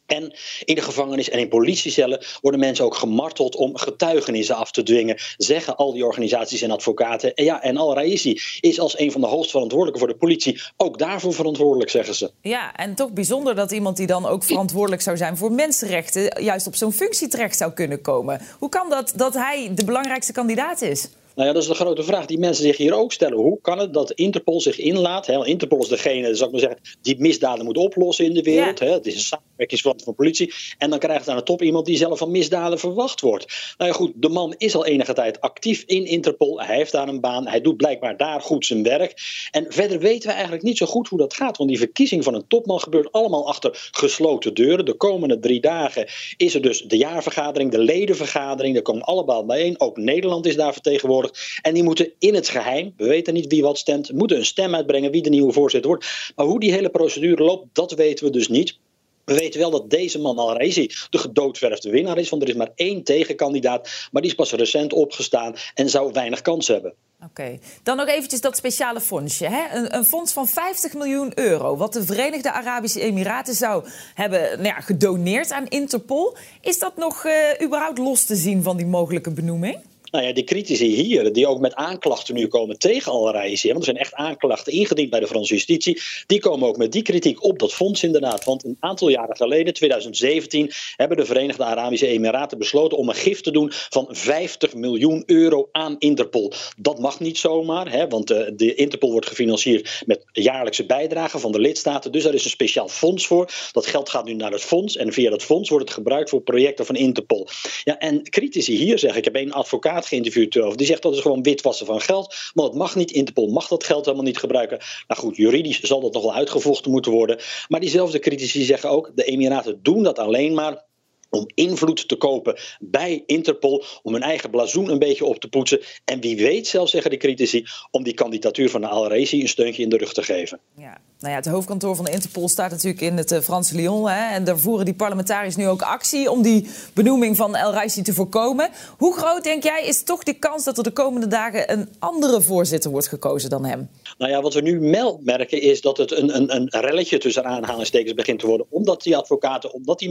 En 0.07 0.35
in 0.65 0.75
de 0.75 0.83
gevangenis 0.83 1.31
en 1.31 1.39
in 1.39 1.49
politiecellen 1.49 2.25
worden 2.41 2.61
mensen 2.61 2.85
ook 2.85 2.95
gemarteld 2.95 3.57
om 3.57 3.77
getuigenissen 3.77 4.57
af 4.57 4.71
te 4.71 4.83
dwingen, 4.83 5.19
zeggen 5.37 5.77
al 5.77 5.93
die 5.93 6.07
organisaties 6.07 6.63
en 6.63 6.71
advocaten. 6.71 7.35
En 7.35 7.45
ja, 7.45 7.63
en 7.63 7.77
Al-Raisi 7.77 8.41
is 8.61 8.81
als 8.81 8.99
een 8.99 9.13
van 9.13 9.21
de 9.21 9.27
hoogst 9.27 9.51
verantwoordelijken 9.51 10.01
voor 10.01 10.13
de 10.13 10.19
politie 10.19 10.61
ook 10.77 10.99
daarvoor 10.99 11.35
verantwoordelijk, 11.35 11.91
zeggen 11.91 12.15
ze. 12.15 12.31
Ja, 12.41 12.77
en 12.77 12.95
toch 12.95 13.13
bijzonder 13.13 13.55
dat 13.55 13.71
iemand 13.71 13.97
die 13.97 14.07
dan 14.07 14.27
ook 14.27 14.45
verantwoordelijk 14.45 15.03
zou 15.03 15.17
zijn 15.17 15.37
voor 15.37 15.53
mensenrechten, 15.53 16.43
juist 16.43 16.67
op 16.67 16.75
zo'n 16.75 16.93
functie 16.93 17.29
terecht 17.29 17.57
zou 17.57 17.73
kunnen 17.73 18.01
komen. 18.01 18.41
Hoe 18.59 18.69
kan 18.69 18.91
dat 18.91 19.13
dat 19.17 19.35
hij 19.35 19.71
de 19.75 19.85
belangrijkste 19.85 20.33
kandidaat 20.33 20.83
is? 20.83 21.09
Nou 21.35 21.49
ja, 21.49 21.55
dat 21.55 21.63
is 21.63 21.69
de 21.69 21.75
grote 21.75 22.03
vraag 22.03 22.27
die 22.27 22.39
mensen 22.39 22.65
zich 22.65 22.77
hier 22.77 22.95
ook 22.95 23.13
stellen. 23.13 23.39
Hoe 23.39 23.59
kan 23.61 23.79
het 23.79 23.95
dat 23.95 24.13
Interpol 24.13 24.61
zich 24.61 24.79
inlaat? 24.79 25.27
Hè? 25.27 25.47
Interpol 25.47 25.83
is 25.83 25.89
degene, 25.89 26.35
zou 26.35 26.45
ik 26.45 26.51
maar 26.51 26.61
zeggen, 26.61 26.99
die 27.03 27.21
misdaden 27.21 27.65
moet 27.65 27.77
oplossen 27.77 28.25
in 28.25 28.35
de 28.35 28.43
wereld. 28.43 28.79
Hè? 28.79 28.91
Het 28.91 29.07
is 29.07 29.15
een 29.15 29.21
samenwerkingsverband 29.21 30.05
van 30.05 30.15
politie. 30.15 30.53
En 30.79 30.91
dan 30.91 30.99
krijgt 30.99 31.29
aan 31.29 31.37
de 31.37 31.43
top 31.43 31.63
iemand 31.63 31.87
die 31.87 31.97
zelf 31.97 32.19
van 32.19 32.31
misdaden 32.31 32.79
verwacht 32.79 33.21
wordt. 33.21 33.75
Nou 33.79 33.91
ja, 33.91 33.97
goed, 33.97 34.13
de 34.15 34.29
man 34.29 34.55
is 34.59 34.75
al 34.75 34.87
enige 34.87 35.13
tijd 35.13 35.41
actief 35.41 35.83
in 35.87 36.07
Interpol. 36.07 36.61
Hij 36.61 36.77
heeft 36.77 36.93
daar 36.93 37.09
een 37.09 37.21
baan. 37.21 37.47
Hij 37.47 37.61
doet 37.61 37.77
blijkbaar 37.77 38.17
daar 38.17 38.41
goed 38.41 38.67
zijn 38.67 38.83
werk. 38.83 39.15
En 39.51 39.67
verder 39.69 39.99
weten 39.99 40.29
we 40.29 40.35
eigenlijk 40.35 40.65
niet 40.65 40.79
zo 40.79 40.87
goed 40.87 41.09
hoe 41.09 41.19
dat 41.19 41.35
gaat. 41.35 41.57
Want 41.57 41.71
die 41.71 41.79
verkiezing 41.79 42.25
van 42.25 42.35
een 42.35 42.47
topman 42.49 42.81
gebeurt 42.81 43.13
allemaal 43.13 43.49
achter 43.49 43.91
gesloten 43.91 44.55
deuren. 44.55 44.85
De 44.85 44.95
komende 44.95 45.39
drie 45.39 45.61
dagen 45.61 46.09
is 46.37 46.55
er 46.55 46.63
dus 46.63 46.83
de 46.83 46.97
jaarvergadering, 46.97 47.71
de 47.71 47.79
ledenvergadering. 47.79 48.75
Daar 48.75 48.83
komen 48.83 49.03
allemaal 49.03 49.45
bijeen. 49.47 49.81
Ook 49.81 49.97
Nederland 49.97 50.47
is 50.47 50.57
daar 50.57 50.73
vertegenwoordigd. 50.73 51.22
En 51.63 51.75
die 51.75 51.83
moeten 51.83 52.13
in 52.19 52.35
het 52.35 52.49
geheim, 52.49 52.95
we 52.97 53.07
weten 53.07 53.35
niet 53.35 53.47
wie 53.47 53.63
wat 53.63 53.79
stemt, 53.79 54.13
moeten 54.13 54.37
een 54.37 54.45
stem 54.45 54.75
uitbrengen 54.75 55.11
wie 55.11 55.23
de 55.23 55.31
nieuwe 55.31 55.53
voorzitter 55.53 55.91
wordt. 55.91 56.33
Maar 56.37 56.47
hoe 56.47 56.61
die 56.61 56.73
hele 56.73 56.91
procedure 56.91 57.45
loopt, 57.45 57.67
dat 57.73 57.93
weten 57.93 58.25
we 58.25 58.31
dus 58.31 58.49
niet. 58.49 58.79
We 59.25 59.35
weten 59.35 59.61
wel 59.61 59.71
dat 59.71 59.91
deze 59.91 60.19
man 60.19 60.39
Al-Raisi 60.39 60.91
de 61.11 61.19
gedoodverfde 61.19 61.91
winnaar 61.91 62.19
is, 62.19 62.29
want 62.29 62.43
er 62.43 62.49
is 62.49 62.55
maar 62.55 62.73
één 62.75 63.03
tegenkandidaat, 63.03 64.09
maar 64.11 64.23
die 64.23 64.31
is 64.31 64.37
pas 64.37 64.53
recent 64.53 64.93
opgestaan 64.93 65.55
en 65.75 65.91
zou 65.91 66.13
weinig 66.13 66.43
kans 66.43 66.69
hebben. 66.69 66.95
Oké, 67.25 67.59
dan 67.83 67.97
nog 67.97 68.09
eventjes 68.09 68.41
dat 68.41 68.57
speciale 68.57 69.01
fondsje. 69.01 69.47
Hè? 69.49 69.77
Een, 69.77 69.95
een, 69.97 70.05
fonds 70.05 70.33
van 70.33 70.49
50 70.49 70.95
miljoen 70.95 71.33
euro, 71.35 71.77
wat 71.77 71.93
de 71.93 72.05
Verenigde 72.05 72.53
Arabische 72.53 73.01
Emiraten 73.01 73.55
zou 73.55 73.89
hebben 74.15 74.41
nou 74.41 74.63
ja, 74.63 74.81
gedoneerd 74.81 75.51
aan 75.51 75.69
Interpol. 75.69 76.37
Is 76.61 76.79
dat 76.79 76.97
nog 76.97 77.25
uh, 77.25 77.33
überhaupt 77.63 77.99
los 77.99 78.25
te 78.25 78.37
zien 78.37 78.63
van 78.63 78.77
die 78.77 78.87
mogelijke 78.87 79.31
benoeming? 79.31 79.79
Nou 80.13 80.25
ja, 80.25 80.33
die 80.33 80.45
critici 80.45 80.87
hier, 80.87 81.33
die 81.33 81.47
ook 81.47 81.61
met 81.61 81.75
aanklachten 81.75 82.35
nu 82.35 82.47
komen 82.47 82.79
tegen 82.79 83.13
Al-Raisi, 83.13 83.69
want 83.69 83.79
er 83.79 83.85
zijn 83.85 83.97
echt 83.97 84.15
aanklachten 84.15 84.73
ingediend 84.73 85.11
bij 85.11 85.21
de 85.21 85.27
Franse 85.27 85.55
justitie, 85.55 86.01
die 86.27 86.41
komen 86.41 86.69
ook 86.69 86.77
met 86.77 86.93
die 86.93 87.03
kritiek 87.03 87.45
op 87.45 87.59
dat 87.59 87.73
fonds 87.73 88.03
inderdaad. 88.03 88.45
Want 88.45 88.65
een 88.65 88.77
aantal 88.81 89.09
jaren 89.09 89.37
geleden, 89.37 89.75
2017, 89.75 90.71
hebben 90.97 91.17
de 91.17 91.25
Verenigde 91.25 91.65
Arabische 91.65 92.07
Emiraten 92.07 92.59
besloten 92.59 92.99
om 92.99 93.09
een 93.09 93.15
gif 93.15 93.41
te 93.41 93.51
doen 93.51 93.71
van 93.73 94.09
50 94.11 94.75
miljoen 94.75 95.23
euro 95.27 95.69
aan 95.73 95.97
Interpol. 95.99 96.53
Dat 96.77 96.99
mag 96.99 97.21
niet 97.21 97.39
zomaar, 97.39 97.91
hè, 97.91 98.09
want 98.09 98.29
de, 98.29 98.35
eh, 98.35 98.53
de 98.57 98.75
Interpol 98.75 99.11
wordt 99.11 99.29
gefinancierd 99.29 100.03
met 100.07 100.25
jaarlijkse 100.33 100.87
bijdragen 100.87 101.41
van 101.41 101.53
de 101.53 101.61
lidstaten. 101.61 102.13
Dus 102.13 102.23
daar 102.23 102.35
is 102.35 102.45
een 102.45 102.51
speciaal 102.51 102.89
fonds 102.89 103.27
voor. 103.27 103.51
Dat 103.73 103.87
geld 103.87 104.09
gaat 104.09 104.25
nu 104.25 104.35
naar 104.35 104.53
het 104.53 104.63
fonds 104.63 104.97
en 104.97 105.13
via 105.13 105.31
dat 105.31 105.43
fonds 105.43 105.69
wordt 105.69 105.85
het 105.85 105.95
gebruikt 105.95 106.31
voor 106.31 106.43
projecten 106.43 106.87
van 106.87 106.97
Interpol. 106.97 107.49
Ja, 107.85 107.99
en 107.99 108.23
critici 108.23 108.77
hier 108.77 108.99
zeggen, 108.99 109.19
ik 109.19 109.25
heb 109.25 109.37
een 109.37 109.53
advocaat 109.53 110.01
geïnterviewd 110.07 110.59
over. 110.59 110.77
Die 110.77 110.87
zegt 110.87 111.03
dat 111.03 111.15
is 111.15 111.21
gewoon 111.21 111.43
witwassen 111.43 111.87
van 111.87 112.01
geld. 112.01 112.35
Maar 112.55 112.65
het 112.65 112.75
mag 112.75 112.95
niet. 112.95 113.11
Interpol 113.11 113.49
mag 113.49 113.69
dat 113.69 113.85
geld 113.85 114.05
helemaal 114.05 114.27
niet 114.27 114.39
gebruiken. 114.39 114.79
Nou 115.07 115.21
goed, 115.21 115.37
juridisch 115.37 115.81
zal 115.81 116.01
dat 116.01 116.13
nog 116.13 116.23
wel 116.23 116.35
uitgevochten 116.35 116.91
moeten 116.91 117.13
worden. 117.13 117.39
Maar 117.69 117.81
diezelfde 117.81 118.19
critici 118.19 118.65
zeggen 118.65 118.91
ook: 118.91 119.11
de 119.15 119.25
Emiraten 119.25 119.79
doen 119.83 120.03
dat 120.03 120.19
alleen 120.19 120.55
maar 120.55 120.91
om 121.33 121.47
invloed 121.55 122.09
te 122.09 122.17
kopen 122.17 122.59
bij 122.81 123.23
Interpol, 123.27 123.85
om 124.03 124.13
hun 124.13 124.23
eigen 124.23 124.51
blazoen 124.51 124.91
een 124.91 124.99
beetje 124.99 125.25
op 125.25 125.41
te 125.41 125.49
poetsen. 125.49 125.81
En 126.05 126.21
wie 126.21 126.37
weet, 126.37 126.67
zelfs 126.67 126.91
zeggen 126.91 127.11
de 127.11 127.17
critici, 127.17 127.67
om 127.91 128.03
die 128.03 128.15
kandidatuur 128.15 128.71
van 128.71 128.81
de 128.81 128.87
Al-Raisi 128.87 129.41
een 129.41 129.49
steuntje 129.49 129.83
in 129.83 129.89
de 129.89 129.97
rug 129.97 130.13
te 130.13 130.23
geven. 130.23 130.59
Ja. 130.77 131.01
Nou 131.19 131.35
ja, 131.35 131.41
het 131.41 131.49
hoofdkantoor 131.49 131.97
van 131.97 132.05
de 132.05 132.11
Interpol 132.11 132.49
staat 132.49 132.71
natuurlijk 132.71 133.01
in 133.01 133.17
het 133.17 133.33
uh, 133.33 133.41
Franse 133.41 133.75
Lyon. 133.75 134.09
Hè, 134.09 134.35
en 134.35 134.45
daar 134.45 134.59
voeren 134.59 134.85
die 134.85 134.95
parlementariërs 134.95 135.57
nu 135.57 135.69
ook 135.69 135.83
actie 135.83 136.31
om 136.31 136.43
die 136.43 136.69
benoeming 136.95 137.37
van 137.37 137.57
El 137.57 137.73
Raisi 137.73 138.03
te 138.03 138.15
voorkomen. 138.15 138.71
Hoe 138.99 139.17
groot, 139.17 139.45
denk 139.45 139.63
jij, 139.63 139.85
is 139.87 140.03
toch 140.03 140.23
de 140.23 140.33
kans 140.33 140.65
dat 140.65 140.79
er 140.79 140.85
de 140.85 140.91
komende 140.91 141.27
dagen 141.27 141.73
een 141.73 141.89
andere 141.99 142.43
voorzitter 142.43 142.91
wordt 142.91 143.09
gekozen 143.09 143.51
dan 143.51 143.65
hem? 143.65 143.89
Nou 144.19 144.31
ja, 144.31 144.43
wat 144.43 144.55
we 144.55 144.61
nu 144.61 144.81
merken 145.21 145.61
is 145.61 145.81
dat 145.81 145.97
het 145.97 146.13
een, 146.13 146.37
een, 146.37 146.55
een 146.55 146.69
relletje 146.71 147.19
tussen 147.19 147.45
aanhalingstekens 147.45 148.15
begint 148.15 148.39
te 148.39 148.47
worden. 148.47 148.67
Omdat 148.71 149.03
die 149.03 149.17
advocaten, 149.17 149.73
omdat 149.73 149.99
die 149.99 150.11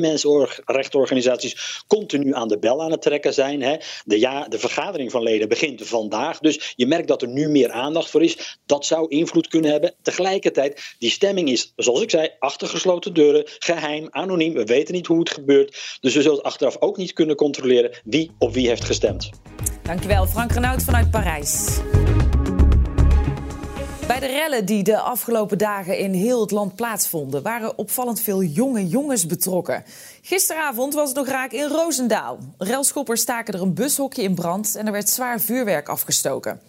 mensenrechtenorganisaties 1.11 1.83
continu 1.87 2.33
aan 2.33 2.47
de 2.47 2.59
bel 2.59 2.83
aan 2.83 2.91
het 2.91 3.01
trekken 3.01 3.33
zijn. 3.33 3.61
Hè. 3.61 3.75
De, 4.05 4.19
ja, 4.19 4.47
de 4.47 4.59
vergadering 4.59 5.11
van 5.11 5.23
leden 5.23 5.49
begint 5.49 5.87
vandaag. 5.87 6.39
Dus 6.39 6.73
je 6.75 6.87
merkt 6.87 7.07
dat 7.07 7.21
er 7.21 7.27
nu 7.27 7.49
meer 7.49 7.71
aandacht 7.71 8.09
voor 8.09 8.23
is. 8.23 8.57
Dat 8.65 8.85
zou 8.85 9.07
invloed 9.07 9.47
kunnen 9.47 9.71
hebben. 9.71 9.93
Tegelijkertijd 10.01 10.95
die 10.99 11.09
stemming 11.09 11.49
is, 11.49 11.73
zoals 11.75 12.01
ik 12.01 12.09
zei, 12.09 12.29
achter 12.39 12.67
gesloten 12.67 13.13
deuren, 13.13 13.43
geheim, 13.59 14.07
anoniem. 14.09 14.53
We 14.53 14.63
weten 14.63 14.93
niet 14.93 15.07
hoe 15.07 15.19
het 15.19 15.29
gebeurt. 15.29 15.97
Dus 15.99 16.13
we 16.13 16.21
zullen 16.21 16.41
achteraf 16.41 16.77
ook 16.79 16.97
niet 16.97 17.13
kunnen 17.13 17.35
controleren 17.35 17.91
wie 18.03 18.31
op 18.39 18.53
wie 18.53 18.67
heeft 18.67 18.83
gestemd. 18.83 19.29
Dankjewel, 19.83 20.25
Frank 20.25 20.51
Renaud 20.51 20.83
vanuit 20.83 21.11
Parijs. 21.11 21.79
Bij 24.11 24.19
de 24.19 24.25
rellen 24.25 24.65
die 24.65 24.83
de 24.83 24.99
afgelopen 24.99 25.57
dagen 25.57 25.97
in 25.97 26.13
heel 26.13 26.41
het 26.41 26.51
land 26.51 26.75
plaatsvonden, 26.75 27.41
waren 27.41 27.77
opvallend 27.77 28.21
veel 28.21 28.43
jonge 28.43 28.87
jongens 28.87 29.25
betrokken. 29.25 29.83
Gisteravond 30.21 30.93
was 30.93 31.07
het 31.07 31.17
nog 31.17 31.27
raak 31.27 31.51
in 31.51 31.67
Roosendaal. 31.67 32.39
Relschoppers 32.57 33.21
staken 33.21 33.53
er 33.53 33.61
een 33.61 33.73
bushokje 33.73 34.21
in 34.21 34.35
brand 34.35 34.75
en 34.75 34.85
er 34.85 34.91
werd 34.91 35.09
zwaar 35.09 35.41
vuurwerk 35.41 35.89
afgestoken. 35.89 36.59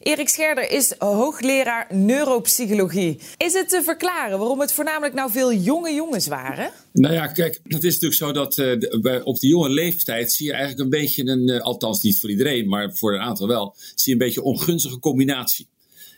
Erik 0.00 0.28
Scherder 0.28 0.70
is 0.70 0.94
hoogleraar 0.98 1.86
neuropsychologie. 1.90 3.18
Is 3.36 3.52
het 3.52 3.68
te 3.68 3.82
verklaren 3.82 4.38
waarom 4.38 4.60
het 4.60 4.72
voornamelijk 4.72 5.14
nou 5.14 5.30
veel 5.30 5.52
jonge 5.52 5.94
jongens 5.94 6.26
waren? 6.26 6.70
Nou 6.92 7.14
ja, 7.14 7.26
kijk, 7.26 7.60
het 7.64 7.84
is 7.84 7.98
natuurlijk 8.00 8.14
zo 8.14 8.32
dat 8.32 8.58
uh, 8.58 9.26
op 9.26 9.40
die 9.40 9.50
jonge 9.50 9.70
leeftijd 9.70 10.32
zie 10.32 10.46
je 10.46 10.52
eigenlijk 10.52 10.82
een 10.82 11.00
beetje 11.00 11.26
een, 11.26 11.48
uh, 11.48 11.60
althans 11.60 12.02
niet 12.02 12.20
voor 12.20 12.30
iedereen, 12.30 12.68
maar 12.68 12.94
voor 12.94 13.14
een 13.14 13.20
aantal 13.20 13.48
wel, 13.48 13.74
zie 13.76 13.92
je 14.04 14.12
een 14.12 14.26
beetje 14.26 14.40
een 14.40 14.46
ongunstige 14.46 14.98
combinatie. 14.98 15.70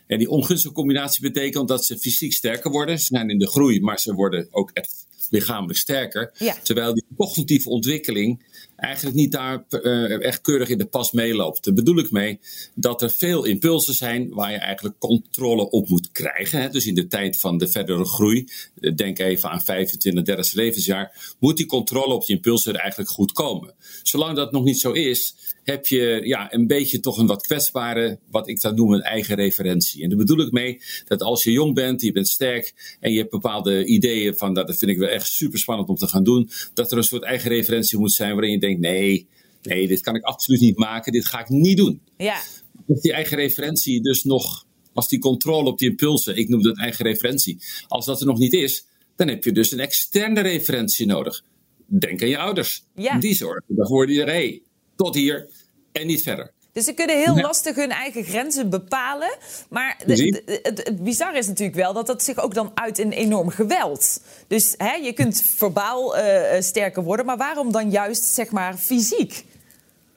En 0.07 0.17
die 0.17 0.29
ongunstige 0.29 0.73
combinatie 0.73 1.21
betekent 1.21 1.67
dat 1.67 1.85
ze 1.85 1.97
fysiek 1.97 2.33
sterker 2.33 2.71
worden. 2.71 2.99
Ze 2.99 3.05
zijn 3.05 3.29
in 3.29 3.39
de 3.39 3.47
groei, 3.47 3.81
maar 3.81 3.99
ze 3.99 4.13
worden 4.13 4.47
ook 4.51 4.71
echt 4.73 5.05
lichamelijk 5.29 5.79
sterker. 5.79 6.31
Terwijl 6.63 6.93
die 6.93 7.05
cognitieve 7.17 7.69
ontwikkeling 7.69 8.43
eigenlijk 8.75 9.15
niet 9.15 9.31
daar 9.31 9.65
uh, 9.69 10.23
echt 10.23 10.41
keurig 10.41 10.69
in 10.69 10.77
de 10.77 10.85
pas 10.85 11.11
meeloopt. 11.11 11.63
Daar 11.63 11.73
bedoel 11.73 11.97
ik 11.97 12.11
mee 12.11 12.39
dat 12.75 13.01
er 13.01 13.09
veel 13.09 13.45
impulsen 13.45 13.93
zijn 13.93 14.29
waar 14.29 14.51
je 14.51 14.57
eigenlijk 14.57 14.99
controle 14.99 15.69
op 15.69 15.89
moet 15.89 16.11
krijgen. 16.11 16.61
Hè. 16.61 16.69
Dus 16.69 16.85
in 16.85 16.95
de 16.95 17.07
tijd 17.07 17.39
van 17.39 17.57
de 17.57 17.67
verdere 17.67 18.05
groei, 18.05 18.47
denk 18.95 19.19
even 19.19 19.49
aan 19.49 19.63
25, 19.63 20.23
30 20.23 20.53
levensjaar, 20.53 21.35
moet 21.39 21.57
die 21.57 21.65
controle 21.65 22.13
op 22.13 22.25
die 22.25 22.35
impulsen 22.35 22.73
er 22.73 22.79
eigenlijk 22.79 23.09
goed 23.09 23.31
komen. 23.31 23.73
Zolang 24.03 24.35
dat 24.35 24.51
nog 24.51 24.63
niet 24.63 24.79
zo 24.79 24.91
is, 24.91 25.35
heb 25.65 25.87
je 25.87 26.21
ja, 26.23 26.53
een 26.53 26.67
beetje 26.67 26.99
toch 26.99 27.17
een 27.17 27.27
wat 27.27 27.41
kwetsbare, 27.41 28.19
wat 28.31 28.47
ik 28.47 28.61
dan 28.61 28.75
noem 28.75 28.93
een 28.93 29.01
eigen 29.01 29.35
referentie. 29.35 30.03
En 30.03 30.09
daar 30.09 30.17
bedoel 30.17 30.39
ik 30.39 30.51
mee 30.51 30.81
dat 31.05 31.21
als 31.21 31.43
je 31.43 31.51
jong 31.51 31.73
bent, 31.73 32.01
je 32.01 32.11
bent 32.11 32.27
sterk 32.27 32.97
en 32.99 33.11
je 33.11 33.17
hebt 33.17 33.29
bepaalde 33.29 33.85
ideeën 33.85 34.37
van 34.37 34.53
dat 34.53 34.77
vind 34.77 34.91
ik 34.91 34.97
wel 34.97 35.09
echt 35.09 35.27
super 35.27 35.59
spannend 35.59 35.89
om 35.89 35.95
te 35.95 36.07
gaan 36.07 36.23
doen, 36.23 36.49
dat 36.73 36.91
er 36.91 36.97
een 36.97 37.03
soort 37.03 37.23
eigen 37.23 37.49
referentie 37.49 37.99
moet 37.99 38.13
zijn 38.13 38.31
waarin 38.31 38.51
je 38.51 38.59
denkt, 38.59 38.79
nee, 38.79 39.27
nee, 39.61 39.87
dit 39.87 40.01
kan 40.01 40.15
ik 40.15 40.23
absoluut 40.23 40.61
niet 40.61 40.77
maken, 40.77 41.11
dit 41.11 41.25
ga 41.25 41.39
ik 41.39 41.49
niet 41.49 41.77
doen. 41.77 42.01
Ja. 42.17 42.41
Als 42.87 43.01
die 43.01 43.13
eigen 43.13 43.37
referentie 43.37 44.01
dus 44.01 44.23
nog, 44.23 44.65
als 44.93 45.07
die 45.07 45.19
controle 45.19 45.69
op 45.69 45.77
die 45.77 45.89
impulsen, 45.89 46.37
ik 46.37 46.49
noem 46.49 46.61
dat 46.61 46.77
eigen 46.77 47.05
referentie, 47.05 47.57
als 47.87 48.05
dat 48.05 48.19
er 48.19 48.27
nog 48.27 48.37
niet 48.37 48.53
is, 48.53 48.85
dan 49.15 49.27
heb 49.27 49.43
je 49.43 49.51
dus 49.51 49.71
een 49.71 49.79
externe 49.79 50.41
referentie 50.41 51.05
nodig. 51.05 51.43
Denk 51.85 52.21
aan 52.21 52.29
je 52.29 52.37
ouders. 52.37 52.83
Ja. 52.95 53.19
Die 53.19 53.35
zorgen 53.35 53.77
ervoor 53.77 54.07
die 54.07 54.21
er, 54.21 54.27
hey, 54.27 54.61
tot 54.95 55.15
hier 55.15 55.49
en 55.91 56.07
niet 56.07 56.23
verder. 56.23 56.53
Dus 56.75 56.85
ze 56.85 56.93
kunnen 56.93 57.17
heel 57.17 57.35
lastig 57.35 57.75
hun 57.75 57.91
eigen 57.91 58.23
grenzen 58.23 58.69
bepalen. 58.69 59.37
Maar 59.69 59.97
het, 60.05 61.03
bizarre 61.03 61.37
is 61.37 61.47
natuurlijk 61.47 61.77
wel 61.77 61.93
dat 61.93 62.07
dat 62.07 62.23
zich 62.23 62.39
ook 62.39 62.53
dan 62.53 62.71
uit 62.73 62.99
in 62.99 63.11
enorm 63.11 63.49
geweld. 63.49 64.21
Dus 64.47 64.73
hè, 64.77 64.93
je 64.93 65.13
kunt 65.13 65.41
verbaal 65.41 66.17
uh, 66.17 66.23
sterker 66.59 67.03
worden, 67.03 67.25
maar 67.25 67.37
waarom 67.37 67.71
dan 67.71 67.91
juist 67.91 68.23
zeg 68.23 68.51
maar 68.51 68.77
fysiek? 68.77 69.45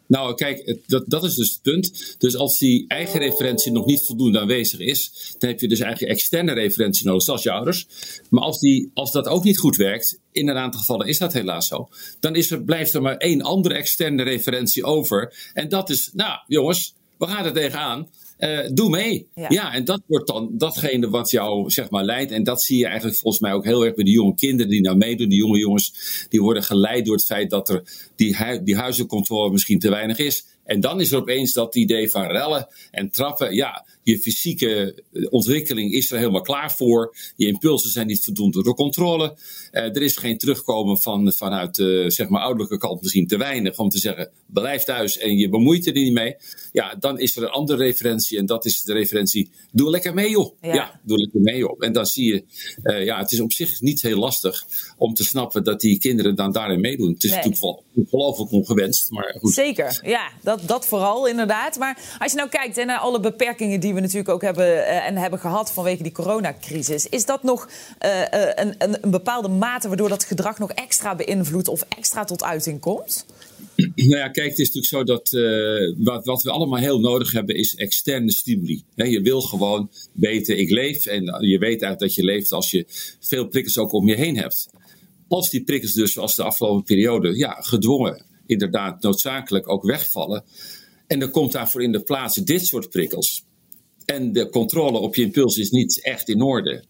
Nou, 0.09 0.35
kijk, 0.35 0.79
dat, 0.87 1.05
dat 1.07 1.25
is 1.25 1.35
dus 1.35 1.53
het 1.53 1.63
punt. 1.63 2.15
Dus 2.19 2.37
als 2.37 2.59
die 2.59 2.85
eigen 2.89 3.21
referentie 3.21 3.73
nog 3.73 3.87
niet 3.87 4.03
voldoende 4.07 4.41
aanwezig 4.41 4.81
is, 4.81 5.35
dan 5.39 5.51
heb 5.51 5.61
je 5.61 5.69
dus 5.69 5.81
eigenlijk 5.81 6.13
externe 6.13 6.53
referentie 6.53 7.07
nodig, 7.07 7.23
zoals 7.23 7.43
je 7.43 7.51
ouders. 7.51 7.87
Maar 8.31 8.43
als, 8.43 8.59
die, 8.59 8.91
als 8.95 9.13
dat 9.13 9.27
ook 9.27 9.45
niet 9.45 9.59
goed 9.59 9.77
werkt, 9.77 10.21
in 10.33 10.49
een 10.49 10.57
aantal 10.57 10.81
gevallen 10.81 11.07
is 11.07 11.19
dat 11.19 11.33
helaas 11.33 11.69
zo, 11.69 11.89
dan 12.21 12.35
is 12.35 12.51
er, 12.51 12.63
blijft 12.63 12.95
er 12.95 13.03
maar 13.03 13.17
één 13.17 13.43
andere 13.43 13.75
externe 13.75 14.23
referentie 14.23 14.85
over. 14.85 15.51
En 15.53 15.69
dat 15.69 15.91
is, 15.91 16.11
nou 16.13 16.39
jongens, 16.47 16.95
we 17.19 17.27
gaan 17.27 17.45
er 17.45 17.53
tegenaan. 17.53 18.09
Uh, 18.39 18.69
doe 18.73 18.91
mee. 18.91 19.27
Ja. 19.49 19.75
en 19.75 19.85
dat 19.85 20.01
wordt 20.07 20.27
dan 20.27 20.51
datgene 20.53 21.11
wat 21.11 21.31
jou 21.31 21.71
zeg 21.71 21.91
maar 21.91 22.05
leidt. 22.05 22.33
En 22.33 22.45
dat 22.45 22.63
zie 22.63 22.79
je 22.79 22.87
eigenlijk 22.87 23.19
volgens 23.19 23.43
mij 23.43 23.53
ook 23.53 23.65
heel 23.65 23.85
erg 23.85 23.95
bij 23.95 24.05
de 24.05 24.11
jonge 24.11 24.35
kinderen 24.35 24.71
die 24.71 24.81
nou 24.81 24.97
meedoen. 24.97 25.29
Die 25.29 25.39
jonge 25.39 25.59
jongens 25.59 26.27
die 26.29 26.43
worden 26.43 26.63
geleid 26.63 27.05
door 27.05 27.15
het 27.15 27.25
feit 27.25 27.51
dat 27.51 27.69
er 27.69 27.83
die, 28.17 28.37
hu 28.37 28.63
die 28.63 28.77
huizencontrole 28.77 29.51
misschien 29.51 29.79
te 29.79 29.91
weinig 29.91 30.19
is. 30.19 30.45
En 30.65 30.81
dan 30.81 31.01
is 31.01 31.13
er 31.13 31.19
opeens 31.19 31.53
dat 31.53 31.75
idee 31.75 32.11
van 32.11 32.27
rellen 32.27 32.69
en 32.91 33.11
trappen. 33.11 33.55
Ja, 33.55 33.87
je 34.09 34.19
fysieke 34.19 35.03
ontwikkeling 35.31 35.93
is 35.93 36.11
er 36.11 36.19
helemaal 36.19 36.41
klaar 36.41 36.73
voor. 36.73 37.17
Je 37.37 37.47
impulsen 37.47 37.91
zijn 37.91 38.07
niet 38.07 38.25
voldoende 38.25 38.63
door 38.63 38.75
controle. 38.75 39.37
Uh, 39.73 39.83
er 39.83 40.03
is 40.03 40.17
geen 40.17 40.39
terugkomen 40.39 40.99
van, 40.99 41.33
vanuit 41.33 41.75
de 41.75 42.03
uh, 42.05 42.11
zeg 42.11 42.29
maar 42.29 42.41
ouderlijke 42.41 42.79
kant 42.79 43.01
misschien 43.01 43.27
te 43.27 43.37
weinig 43.37 43.79
om 43.79 43.89
te 43.89 43.99
zeggen 43.99 44.31
blijf 44.47 44.83
thuis 44.83 45.19
en 45.19 45.37
je 45.37 45.49
bemoeit 45.49 45.87
er 45.87 45.93
niet 45.93 46.13
mee. 46.13 46.37
Ja, 46.73 46.95
dan 46.95 47.19
is 47.19 47.37
er 47.37 47.43
een 47.43 47.49
andere 47.49 47.85
referentie 47.85 48.39
en 48.39 48.47
dat 48.47 48.65
is 48.65 48.83
de 48.83 48.93
referentie 48.93 49.51
doe 49.73 49.91
lekker 49.91 50.15
mee 50.15 50.31
joh. 50.31 50.55
Ja, 50.61 51.01
doe 51.03 51.19
lekker 51.19 51.41
mee 51.41 51.57
joh. 51.57 51.77
En 51.79 51.93
dan 51.93 52.07
zie 52.07 52.33
je, 52.33 52.45
uh, 52.83 53.05
ja, 53.05 53.19
het 53.19 53.33
is 53.33 53.41
op 53.41 53.53
zich 53.53 53.81
niet 53.81 54.03
heel 54.03 54.19
lastig 54.19 54.67
om 54.97 55.15
te 55.15 55.25
snappen 55.25 55.65
dat 55.65 55.81
die 55.81 55.99
kinderen 55.99 56.35
dan 56.35 56.53
daarin 56.53 56.81
meedoen. 56.81 57.13
Het 57.13 57.25
is 57.25 57.31
nee. 57.31 57.39
natuurlijk 57.45 57.83
ongelooflijk 57.95 58.51
ongewenst, 58.51 59.11
maar 59.11 59.37
goed. 59.41 59.53
Zeker, 59.53 60.01
ja, 60.05 60.31
dat, 60.43 60.61
dat 60.67 60.87
vooral 60.87 61.27
inderdaad. 61.27 61.79
Maar 61.79 62.17
als 62.19 62.31
je 62.31 62.37
nou 62.39 62.49
kijkt 62.49 62.77
hè, 62.77 62.85
naar 62.85 62.99
alle 62.99 63.21
beperkingen 63.21 63.81
die 63.81 63.95
we 63.95 63.98
natuurlijk 64.01 64.29
ook 64.29 64.43
hebben 64.43 64.67
uh, 64.67 65.07
en 65.07 65.17
hebben 65.17 65.39
gehad 65.39 65.73
vanwege 65.73 66.03
die 66.03 66.13
coronacrisis, 66.13 67.07
is 67.07 67.25
dat 67.25 67.43
nog 67.43 67.69
uh, 68.05 68.21
een, 68.55 68.75
een, 68.79 68.99
een 69.01 69.11
bepaalde 69.11 69.49
mate 69.49 69.89
waardoor 69.89 70.09
dat 70.09 70.25
gedrag 70.25 70.59
nog 70.59 70.73
extra 70.73 71.15
beïnvloedt 71.15 71.69
of 71.69 71.85
extra 71.89 72.25
tot 72.25 72.45
uiting 72.45 72.81
komt? 72.81 73.27
Nou 73.77 74.17
ja, 74.17 74.29
kijk, 74.29 74.51
het 74.51 74.59
is 74.59 74.75
natuurlijk 74.75 74.87
zo 74.87 75.05
dat 75.05 75.31
wat, 75.99 76.25
wat 76.25 76.43
we 76.43 76.51
allemaal 76.51 76.79
heel 76.79 77.01
nodig 77.01 77.33
hebben 77.33 77.55
is 77.55 77.75
externe 77.75 78.33
stimuli. 78.33 78.83
Je 78.95 79.21
wil 79.21 79.41
gewoon 79.41 79.91
weten, 80.13 80.59
ik 80.59 80.71
leef. 80.71 81.07
En 81.07 81.25
je 81.41 81.59
weet 81.59 81.83
uit 81.83 81.99
dat 81.99 82.15
je 82.15 82.25
leeft 82.25 82.53
als 82.53 82.71
je 82.71 82.85
veel 83.21 83.49
prikkels 83.49 83.79
ook 83.79 83.93
om 83.93 84.09
je 84.09 84.15
heen 84.15 84.37
hebt. 84.37 84.69
Als 85.29 85.51
die 85.51 85.65
prikkels 85.65 85.93
dus, 85.93 86.13
zoals 86.13 86.37
de 86.37 86.43
afgelopen 86.43 86.85
periode, 86.85 87.37
ja, 87.37 87.57
gedwongen, 87.61 88.25
inderdaad 88.47 89.03
noodzakelijk 89.03 89.69
ook 89.69 89.85
wegvallen. 89.85 90.45
En 91.07 91.19
dan 91.19 91.31
komt 91.31 91.53
daarvoor 91.53 91.83
in 91.83 91.93
de 91.93 92.03
plaats 92.03 92.37
dit 92.37 92.67
soort 92.67 92.91
prikkels. 92.91 93.45
En 94.15 94.33
de 94.33 94.49
controle 94.49 94.99
op 94.99 95.15
je 95.15 95.23
impuls 95.23 95.57
is 95.57 95.71
niet 95.71 96.03
echt 96.03 96.29
in 96.29 96.43
orde 96.43 96.85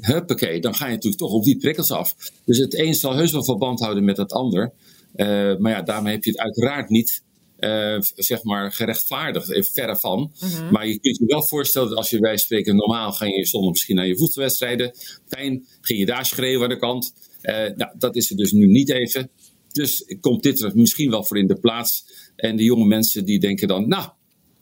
huppakee, 0.00 0.60
dan 0.60 0.74
ga 0.74 0.86
je 0.86 0.92
natuurlijk 0.92 1.22
toch 1.22 1.32
op 1.32 1.44
die 1.44 1.56
prikkels 1.56 1.90
af. 1.90 2.14
Dus 2.44 2.58
het 2.58 2.78
een 2.78 2.94
zal 2.94 3.14
heus 3.14 3.32
wel 3.32 3.44
verband 3.44 3.80
houden 3.80 4.04
met 4.04 4.16
het 4.16 4.32
ander. 4.32 4.72
Uh, 5.16 5.56
maar 5.56 5.72
ja, 5.72 5.82
daarmee 5.82 6.14
heb 6.14 6.24
je 6.24 6.30
het 6.30 6.40
uiteraard 6.40 6.88
niet 6.88 7.22
uh, 7.58 7.96
zeg 8.00 8.42
maar 8.42 8.72
gerechtvaardigd, 8.72 9.50
even 9.50 9.72
verre 9.72 9.96
van. 9.96 10.32
-hmm. 10.38 10.70
Maar 10.70 10.86
je 10.86 10.98
kunt 10.98 11.16
je 11.16 11.24
wel 11.26 11.42
voorstellen 11.42 11.88
dat 11.88 11.98
als 11.98 12.10
je 12.10 12.18
bij 12.18 12.36
spreken 12.36 12.76
normaal 12.76 13.12
ga 13.12 13.24
je 13.24 13.46
zondag 13.46 13.70
misschien 13.70 13.96
naar 13.96 14.06
je 14.06 14.16
voetbalwedstrijden. 14.16 14.92
Pijn, 15.28 15.66
ging 15.80 15.98
je 15.98 16.06
daar 16.06 16.26
schreeuwen 16.26 16.62
aan 16.62 16.68
de 16.68 16.78
kant. 16.78 17.12
Nou, 17.76 17.92
dat 17.98 18.16
is 18.16 18.30
er 18.30 18.36
dus 18.36 18.52
nu 18.52 18.66
niet 18.66 18.90
even. 18.90 19.30
Dus 19.72 20.16
komt 20.20 20.42
dit 20.42 20.60
er 20.60 20.72
misschien 20.74 21.10
wel 21.10 21.24
voor 21.24 21.38
in 21.38 21.46
de 21.46 21.60
plaats. 21.60 22.04
En 22.36 22.56
de 22.56 22.64
jonge 22.64 22.86
mensen 22.86 23.24
die 23.24 23.40
denken 23.40 23.68
dan, 23.68 23.88
nou, 23.88 24.08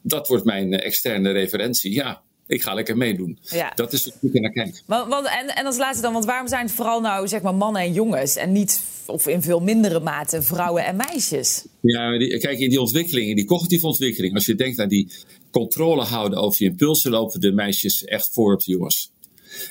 dat 0.09 0.29
wordt 0.29 0.45
mijn 0.45 0.73
externe 0.73 1.31
referentie. 1.31 1.93
Ja, 1.93 2.23
ik 2.47 2.63
ga 2.63 2.75
lekker 2.75 2.97
meedoen. 2.97 3.39
Ja. 3.43 3.73
Dat 3.75 3.93
is 3.93 4.05
wat 4.05 4.35
ik 4.35 4.41
naar 4.41 4.53
kijk. 4.53 4.83
Maar, 4.87 5.09
want, 5.09 5.27
en, 5.27 5.57
en 5.57 5.67
als 5.67 5.77
laatste 5.77 6.03
dan, 6.03 6.13
want 6.13 6.25
waarom 6.25 6.49
zijn 6.49 6.67
het 6.67 6.75
vooral 6.75 7.01
nou 7.01 7.29
zeg 7.29 7.43
maar 7.43 7.55
mannen 7.55 7.83
en 7.83 7.93
jongens 7.93 8.37
en 8.37 8.53
niet, 8.53 8.83
of 9.07 9.27
in 9.27 9.43
veel 9.43 9.61
mindere 9.61 10.01
mate, 10.01 10.43
vrouwen 10.43 10.85
en 10.85 10.97
meisjes? 10.97 11.65
Ja, 11.81 12.19
die, 12.19 12.39
kijk, 12.39 12.59
in 12.59 12.69
die 12.69 12.81
ontwikkeling, 12.81 13.29
in 13.29 13.37
die 13.37 13.45
cognitieve 13.45 13.87
ontwikkeling, 13.87 14.35
als 14.35 14.47
je 14.47 14.55
denkt 14.55 14.79
aan 14.79 14.89
die 14.89 15.13
controle 15.51 16.03
houden 16.03 16.39
over 16.39 16.63
je 16.63 16.71
impulsen, 16.71 17.11
lopen 17.11 17.41
de 17.41 17.53
meisjes 17.53 18.05
echt 18.05 18.33
voor 18.33 18.53
op 18.53 18.61
de 18.61 18.73
jongens. 18.73 19.11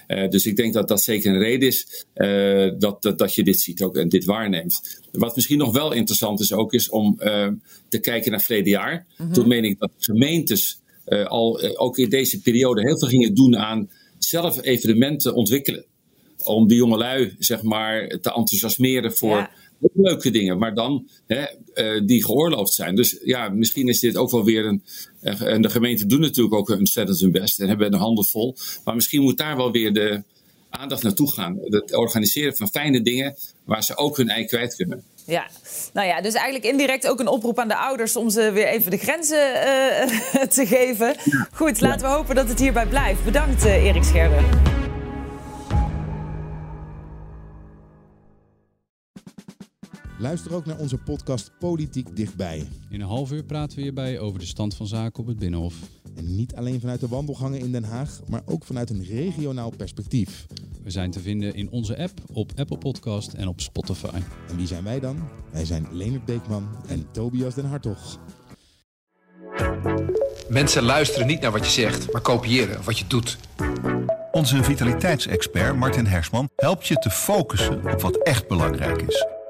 Uh, 0.08 0.30
dus 0.30 0.46
ik 0.46 0.56
denk 0.56 0.74
dat 0.74 0.88
dat 0.88 1.04
zeker 1.04 1.32
een 1.34 1.40
reden 1.40 1.68
is 1.68 2.06
uh, 2.16 2.72
dat, 2.78 3.02
dat, 3.02 3.18
dat 3.18 3.36
je 3.36 3.44
dit 3.44 3.60
ziet 3.60 3.82
ook 3.82 3.98
en 3.98 4.10
dit 4.10 4.26
waarneemt. 4.26 5.00
Wat 5.12 5.36
misschien 5.36 5.58
nog 5.58 5.74
wel 5.74 5.92
interessant 5.92 6.40
is 6.40 6.54
ook, 6.54 6.74
is 6.74 6.90
om 6.90 7.20
uh, 7.20 7.48
te 7.88 8.00
kijken 8.00 8.32
naar 8.32 8.42
verleden 8.42 8.72
jaar. 8.72 9.06
Mm 9.18 9.26
-hmm. 9.26 9.34
Toen 9.34 9.48
meen 9.48 9.64
ik 9.64 9.80
dat 9.80 9.92
gemeentes 9.98 10.80
al 11.28 11.62
ook 11.78 11.98
in 11.98 12.10
deze 12.10 12.42
periode 12.42 12.82
heel 12.82 13.00
veel 13.00 13.08
gingen 13.08 13.36
doen 13.36 13.58
aan 13.58 13.90
zelf 14.18 14.64
evenementen 14.64 15.34
ontwikkelen. 15.34 15.86
Om 16.44 16.68
de 16.68 16.76
jongelui, 16.76 17.36
zeg 17.40 17.62
maar, 17.62 18.08
te 18.08 18.34
enthousiasmeren 18.34 19.14
voor 19.14 19.38
ja. 19.38 19.52
Leuke 19.94 20.32
dingen, 20.32 20.58
maar 20.58 20.74
dan 20.74 21.08
hè, 21.28 21.46
uh, 21.74 22.08
die 22.08 22.26
geoorloofd 22.26 22.74
zijn. 22.74 22.96
Dus 22.96 23.20
ja, 23.24 23.50
misschien 23.50 23.88
is 23.88 24.00
dit 24.00 24.18
ook 24.18 24.32
wel 24.32 24.44
weer 24.44 24.66
een. 24.66 24.84
en 25.22 25.62
de 25.62 25.70
gemeenten 25.70 26.08
doen 26.08 26.20
natuurlijk 26.20 26.56
ook 26.56 26.70
ontzettend 26.70 27.20
hun 27.20 27.32
best 27.32 27.60
en 27.60 27.68
hebben 27.68 27.94
een 27.94 28.00
handen 28.00 28.26
vol. 28.26 28.56
Maar 28.84 28.96
misschien 28.96 29.22
moet 29.22 29.38
daar 29.38 29.58
wel 29.58 29.72
weer 29.72 29.94
de 29.94 30.24
aandacht 30.70 31.04
naartoe 31.04 31.32
gaan. 31.32 31.58
Het 31.64 31.96
organiseren 31.96 32.56
van 32.56 32.70
fijne 32.70 33.02
dingen 33.02 33.36
waar 33.64 33.84
ze 33.84 33.98
ook 33.98 34.18
hun 34.18 34.30
ei 34.30 34.46
kwijt 34.46 34.76
kunnen. 34.76 35.04
Ja, 35.26 35.48
nou 35.94 36.08
ja, 36.08 36.22
dus 36.22 36.34
eigenlijk 36.34 36.66
indirect 36.66 37.08
ook 37.08 37.20
een 37.20 37.28
oproep 37.28 37.60
aan 37.60 37.68
de 37.68 37.78
ouders 37.78 38.16
om 38.16 38.30
ze 38.30 38.52
weer 38.52 38.68
even 38.68 38.92
de 38.92 38.98
grenzen 38.98 39.50
uh, 39.50 40.44
te 40.58 40.66
geven. 40.66 41.16
Ja. 41.24 41.48
Goed, 41.52 41.82
laten 41.82 42.08
we 42.08 42.14
hopen 42.14 42.36
dat 42.36 42.48
het 42.50 42.60
hierbij 42.60 42.88
blijft. 42.88 43.26
Bedankt, 43.26 43.64
Erik 43.64 44.04
Scherder. 44.04 44.76
Luister 50.20 50.54
ook 50.56 50.66
naar 50.66 50.78
onze 50.78 50.98
podcast 50.98 51.52
Politiek 51.60 52.16
Dichtbij. 52.16 52.68
In 52.90 53.02
een 53.02 53.08
half 53.08 53.32
uur 53.32 53.44
praten 53.44 53.76
we 53.76 53.82
hierbij 53.82 54.20
over 54.20 54.40
de 54.40 54.46
stand 54.46 54.76
van 54.76 54.88
zaken 54.88 55.20
op 55.20 55.28
het 55.28 55.40
Binnenhof. 55.40 55.76
En 56.16 56.36
niet 56.36 56.56
alleen 56.56 56.80
vanuit 56.80 57.00
de 57.00 57.08
wandelgangen 57.08 57.60
in 57.60 57.72
Den 57.72 57.84
Haag, 57.84 58.20
maar 58.28 58.42
ook 58.46 58.64
vanuit 58.64 58.90
een 58.90 59.04
regionaal 59.04 59.70
perspectief. 59.70 60.46
We 60.84 60.90
zijn 60.90 61.12
te 61.12 61.20
vinden 61.20 61.56
in 61.56 61.70
onze 61.70 61.98
app, 61.98 62.20
op 62.34 62.52
Apple 62.56 62.78
Podcast 62.78 63.34
en 63.34 63.48
op 63.48 63.62
Spotify. 63.62 64.20
En 64.50 64.56
wie 64.56 64.68
zijn 64.68 64.84
wij 64.84 65.00
dan? 65.00 65.30
Wij 65.52 65.66
zijn 65.66 65.88
Leonard 65.92 66.26
Beekman 66.26 66.68
en 66.88 67.12
Tobias 67.12 67.56
den 67.56 67.66
Hartog. 67.66 68.20
Mensen 70.50 70.84
luisteren 70.84 71.28
niet 71.28 71.42
naar 71.42 71.52
wat 71.52 71.66
je 71.66 71.72
zegt, 71.72 72.12
maar 72.12 72.22
kopiëren 72.22 72.84
wat 72.84 73.00
je 73.00 73.06
doet. 73.08 73.38
Onze 74.32 74.64
vitaliteitsexpert 74.64 75.76
Martin 75.76 76.06
Hersman 76.06 76.50
helpt 76.56 76.88
je 76.88 76.96
te 76.96 77.10
focussen 77.10 77.94
op 77.94 78.02
wat 78.02 78.24
echt 78.24 78.48
belangrijk 78.48 79.02
is. 79.02 79.37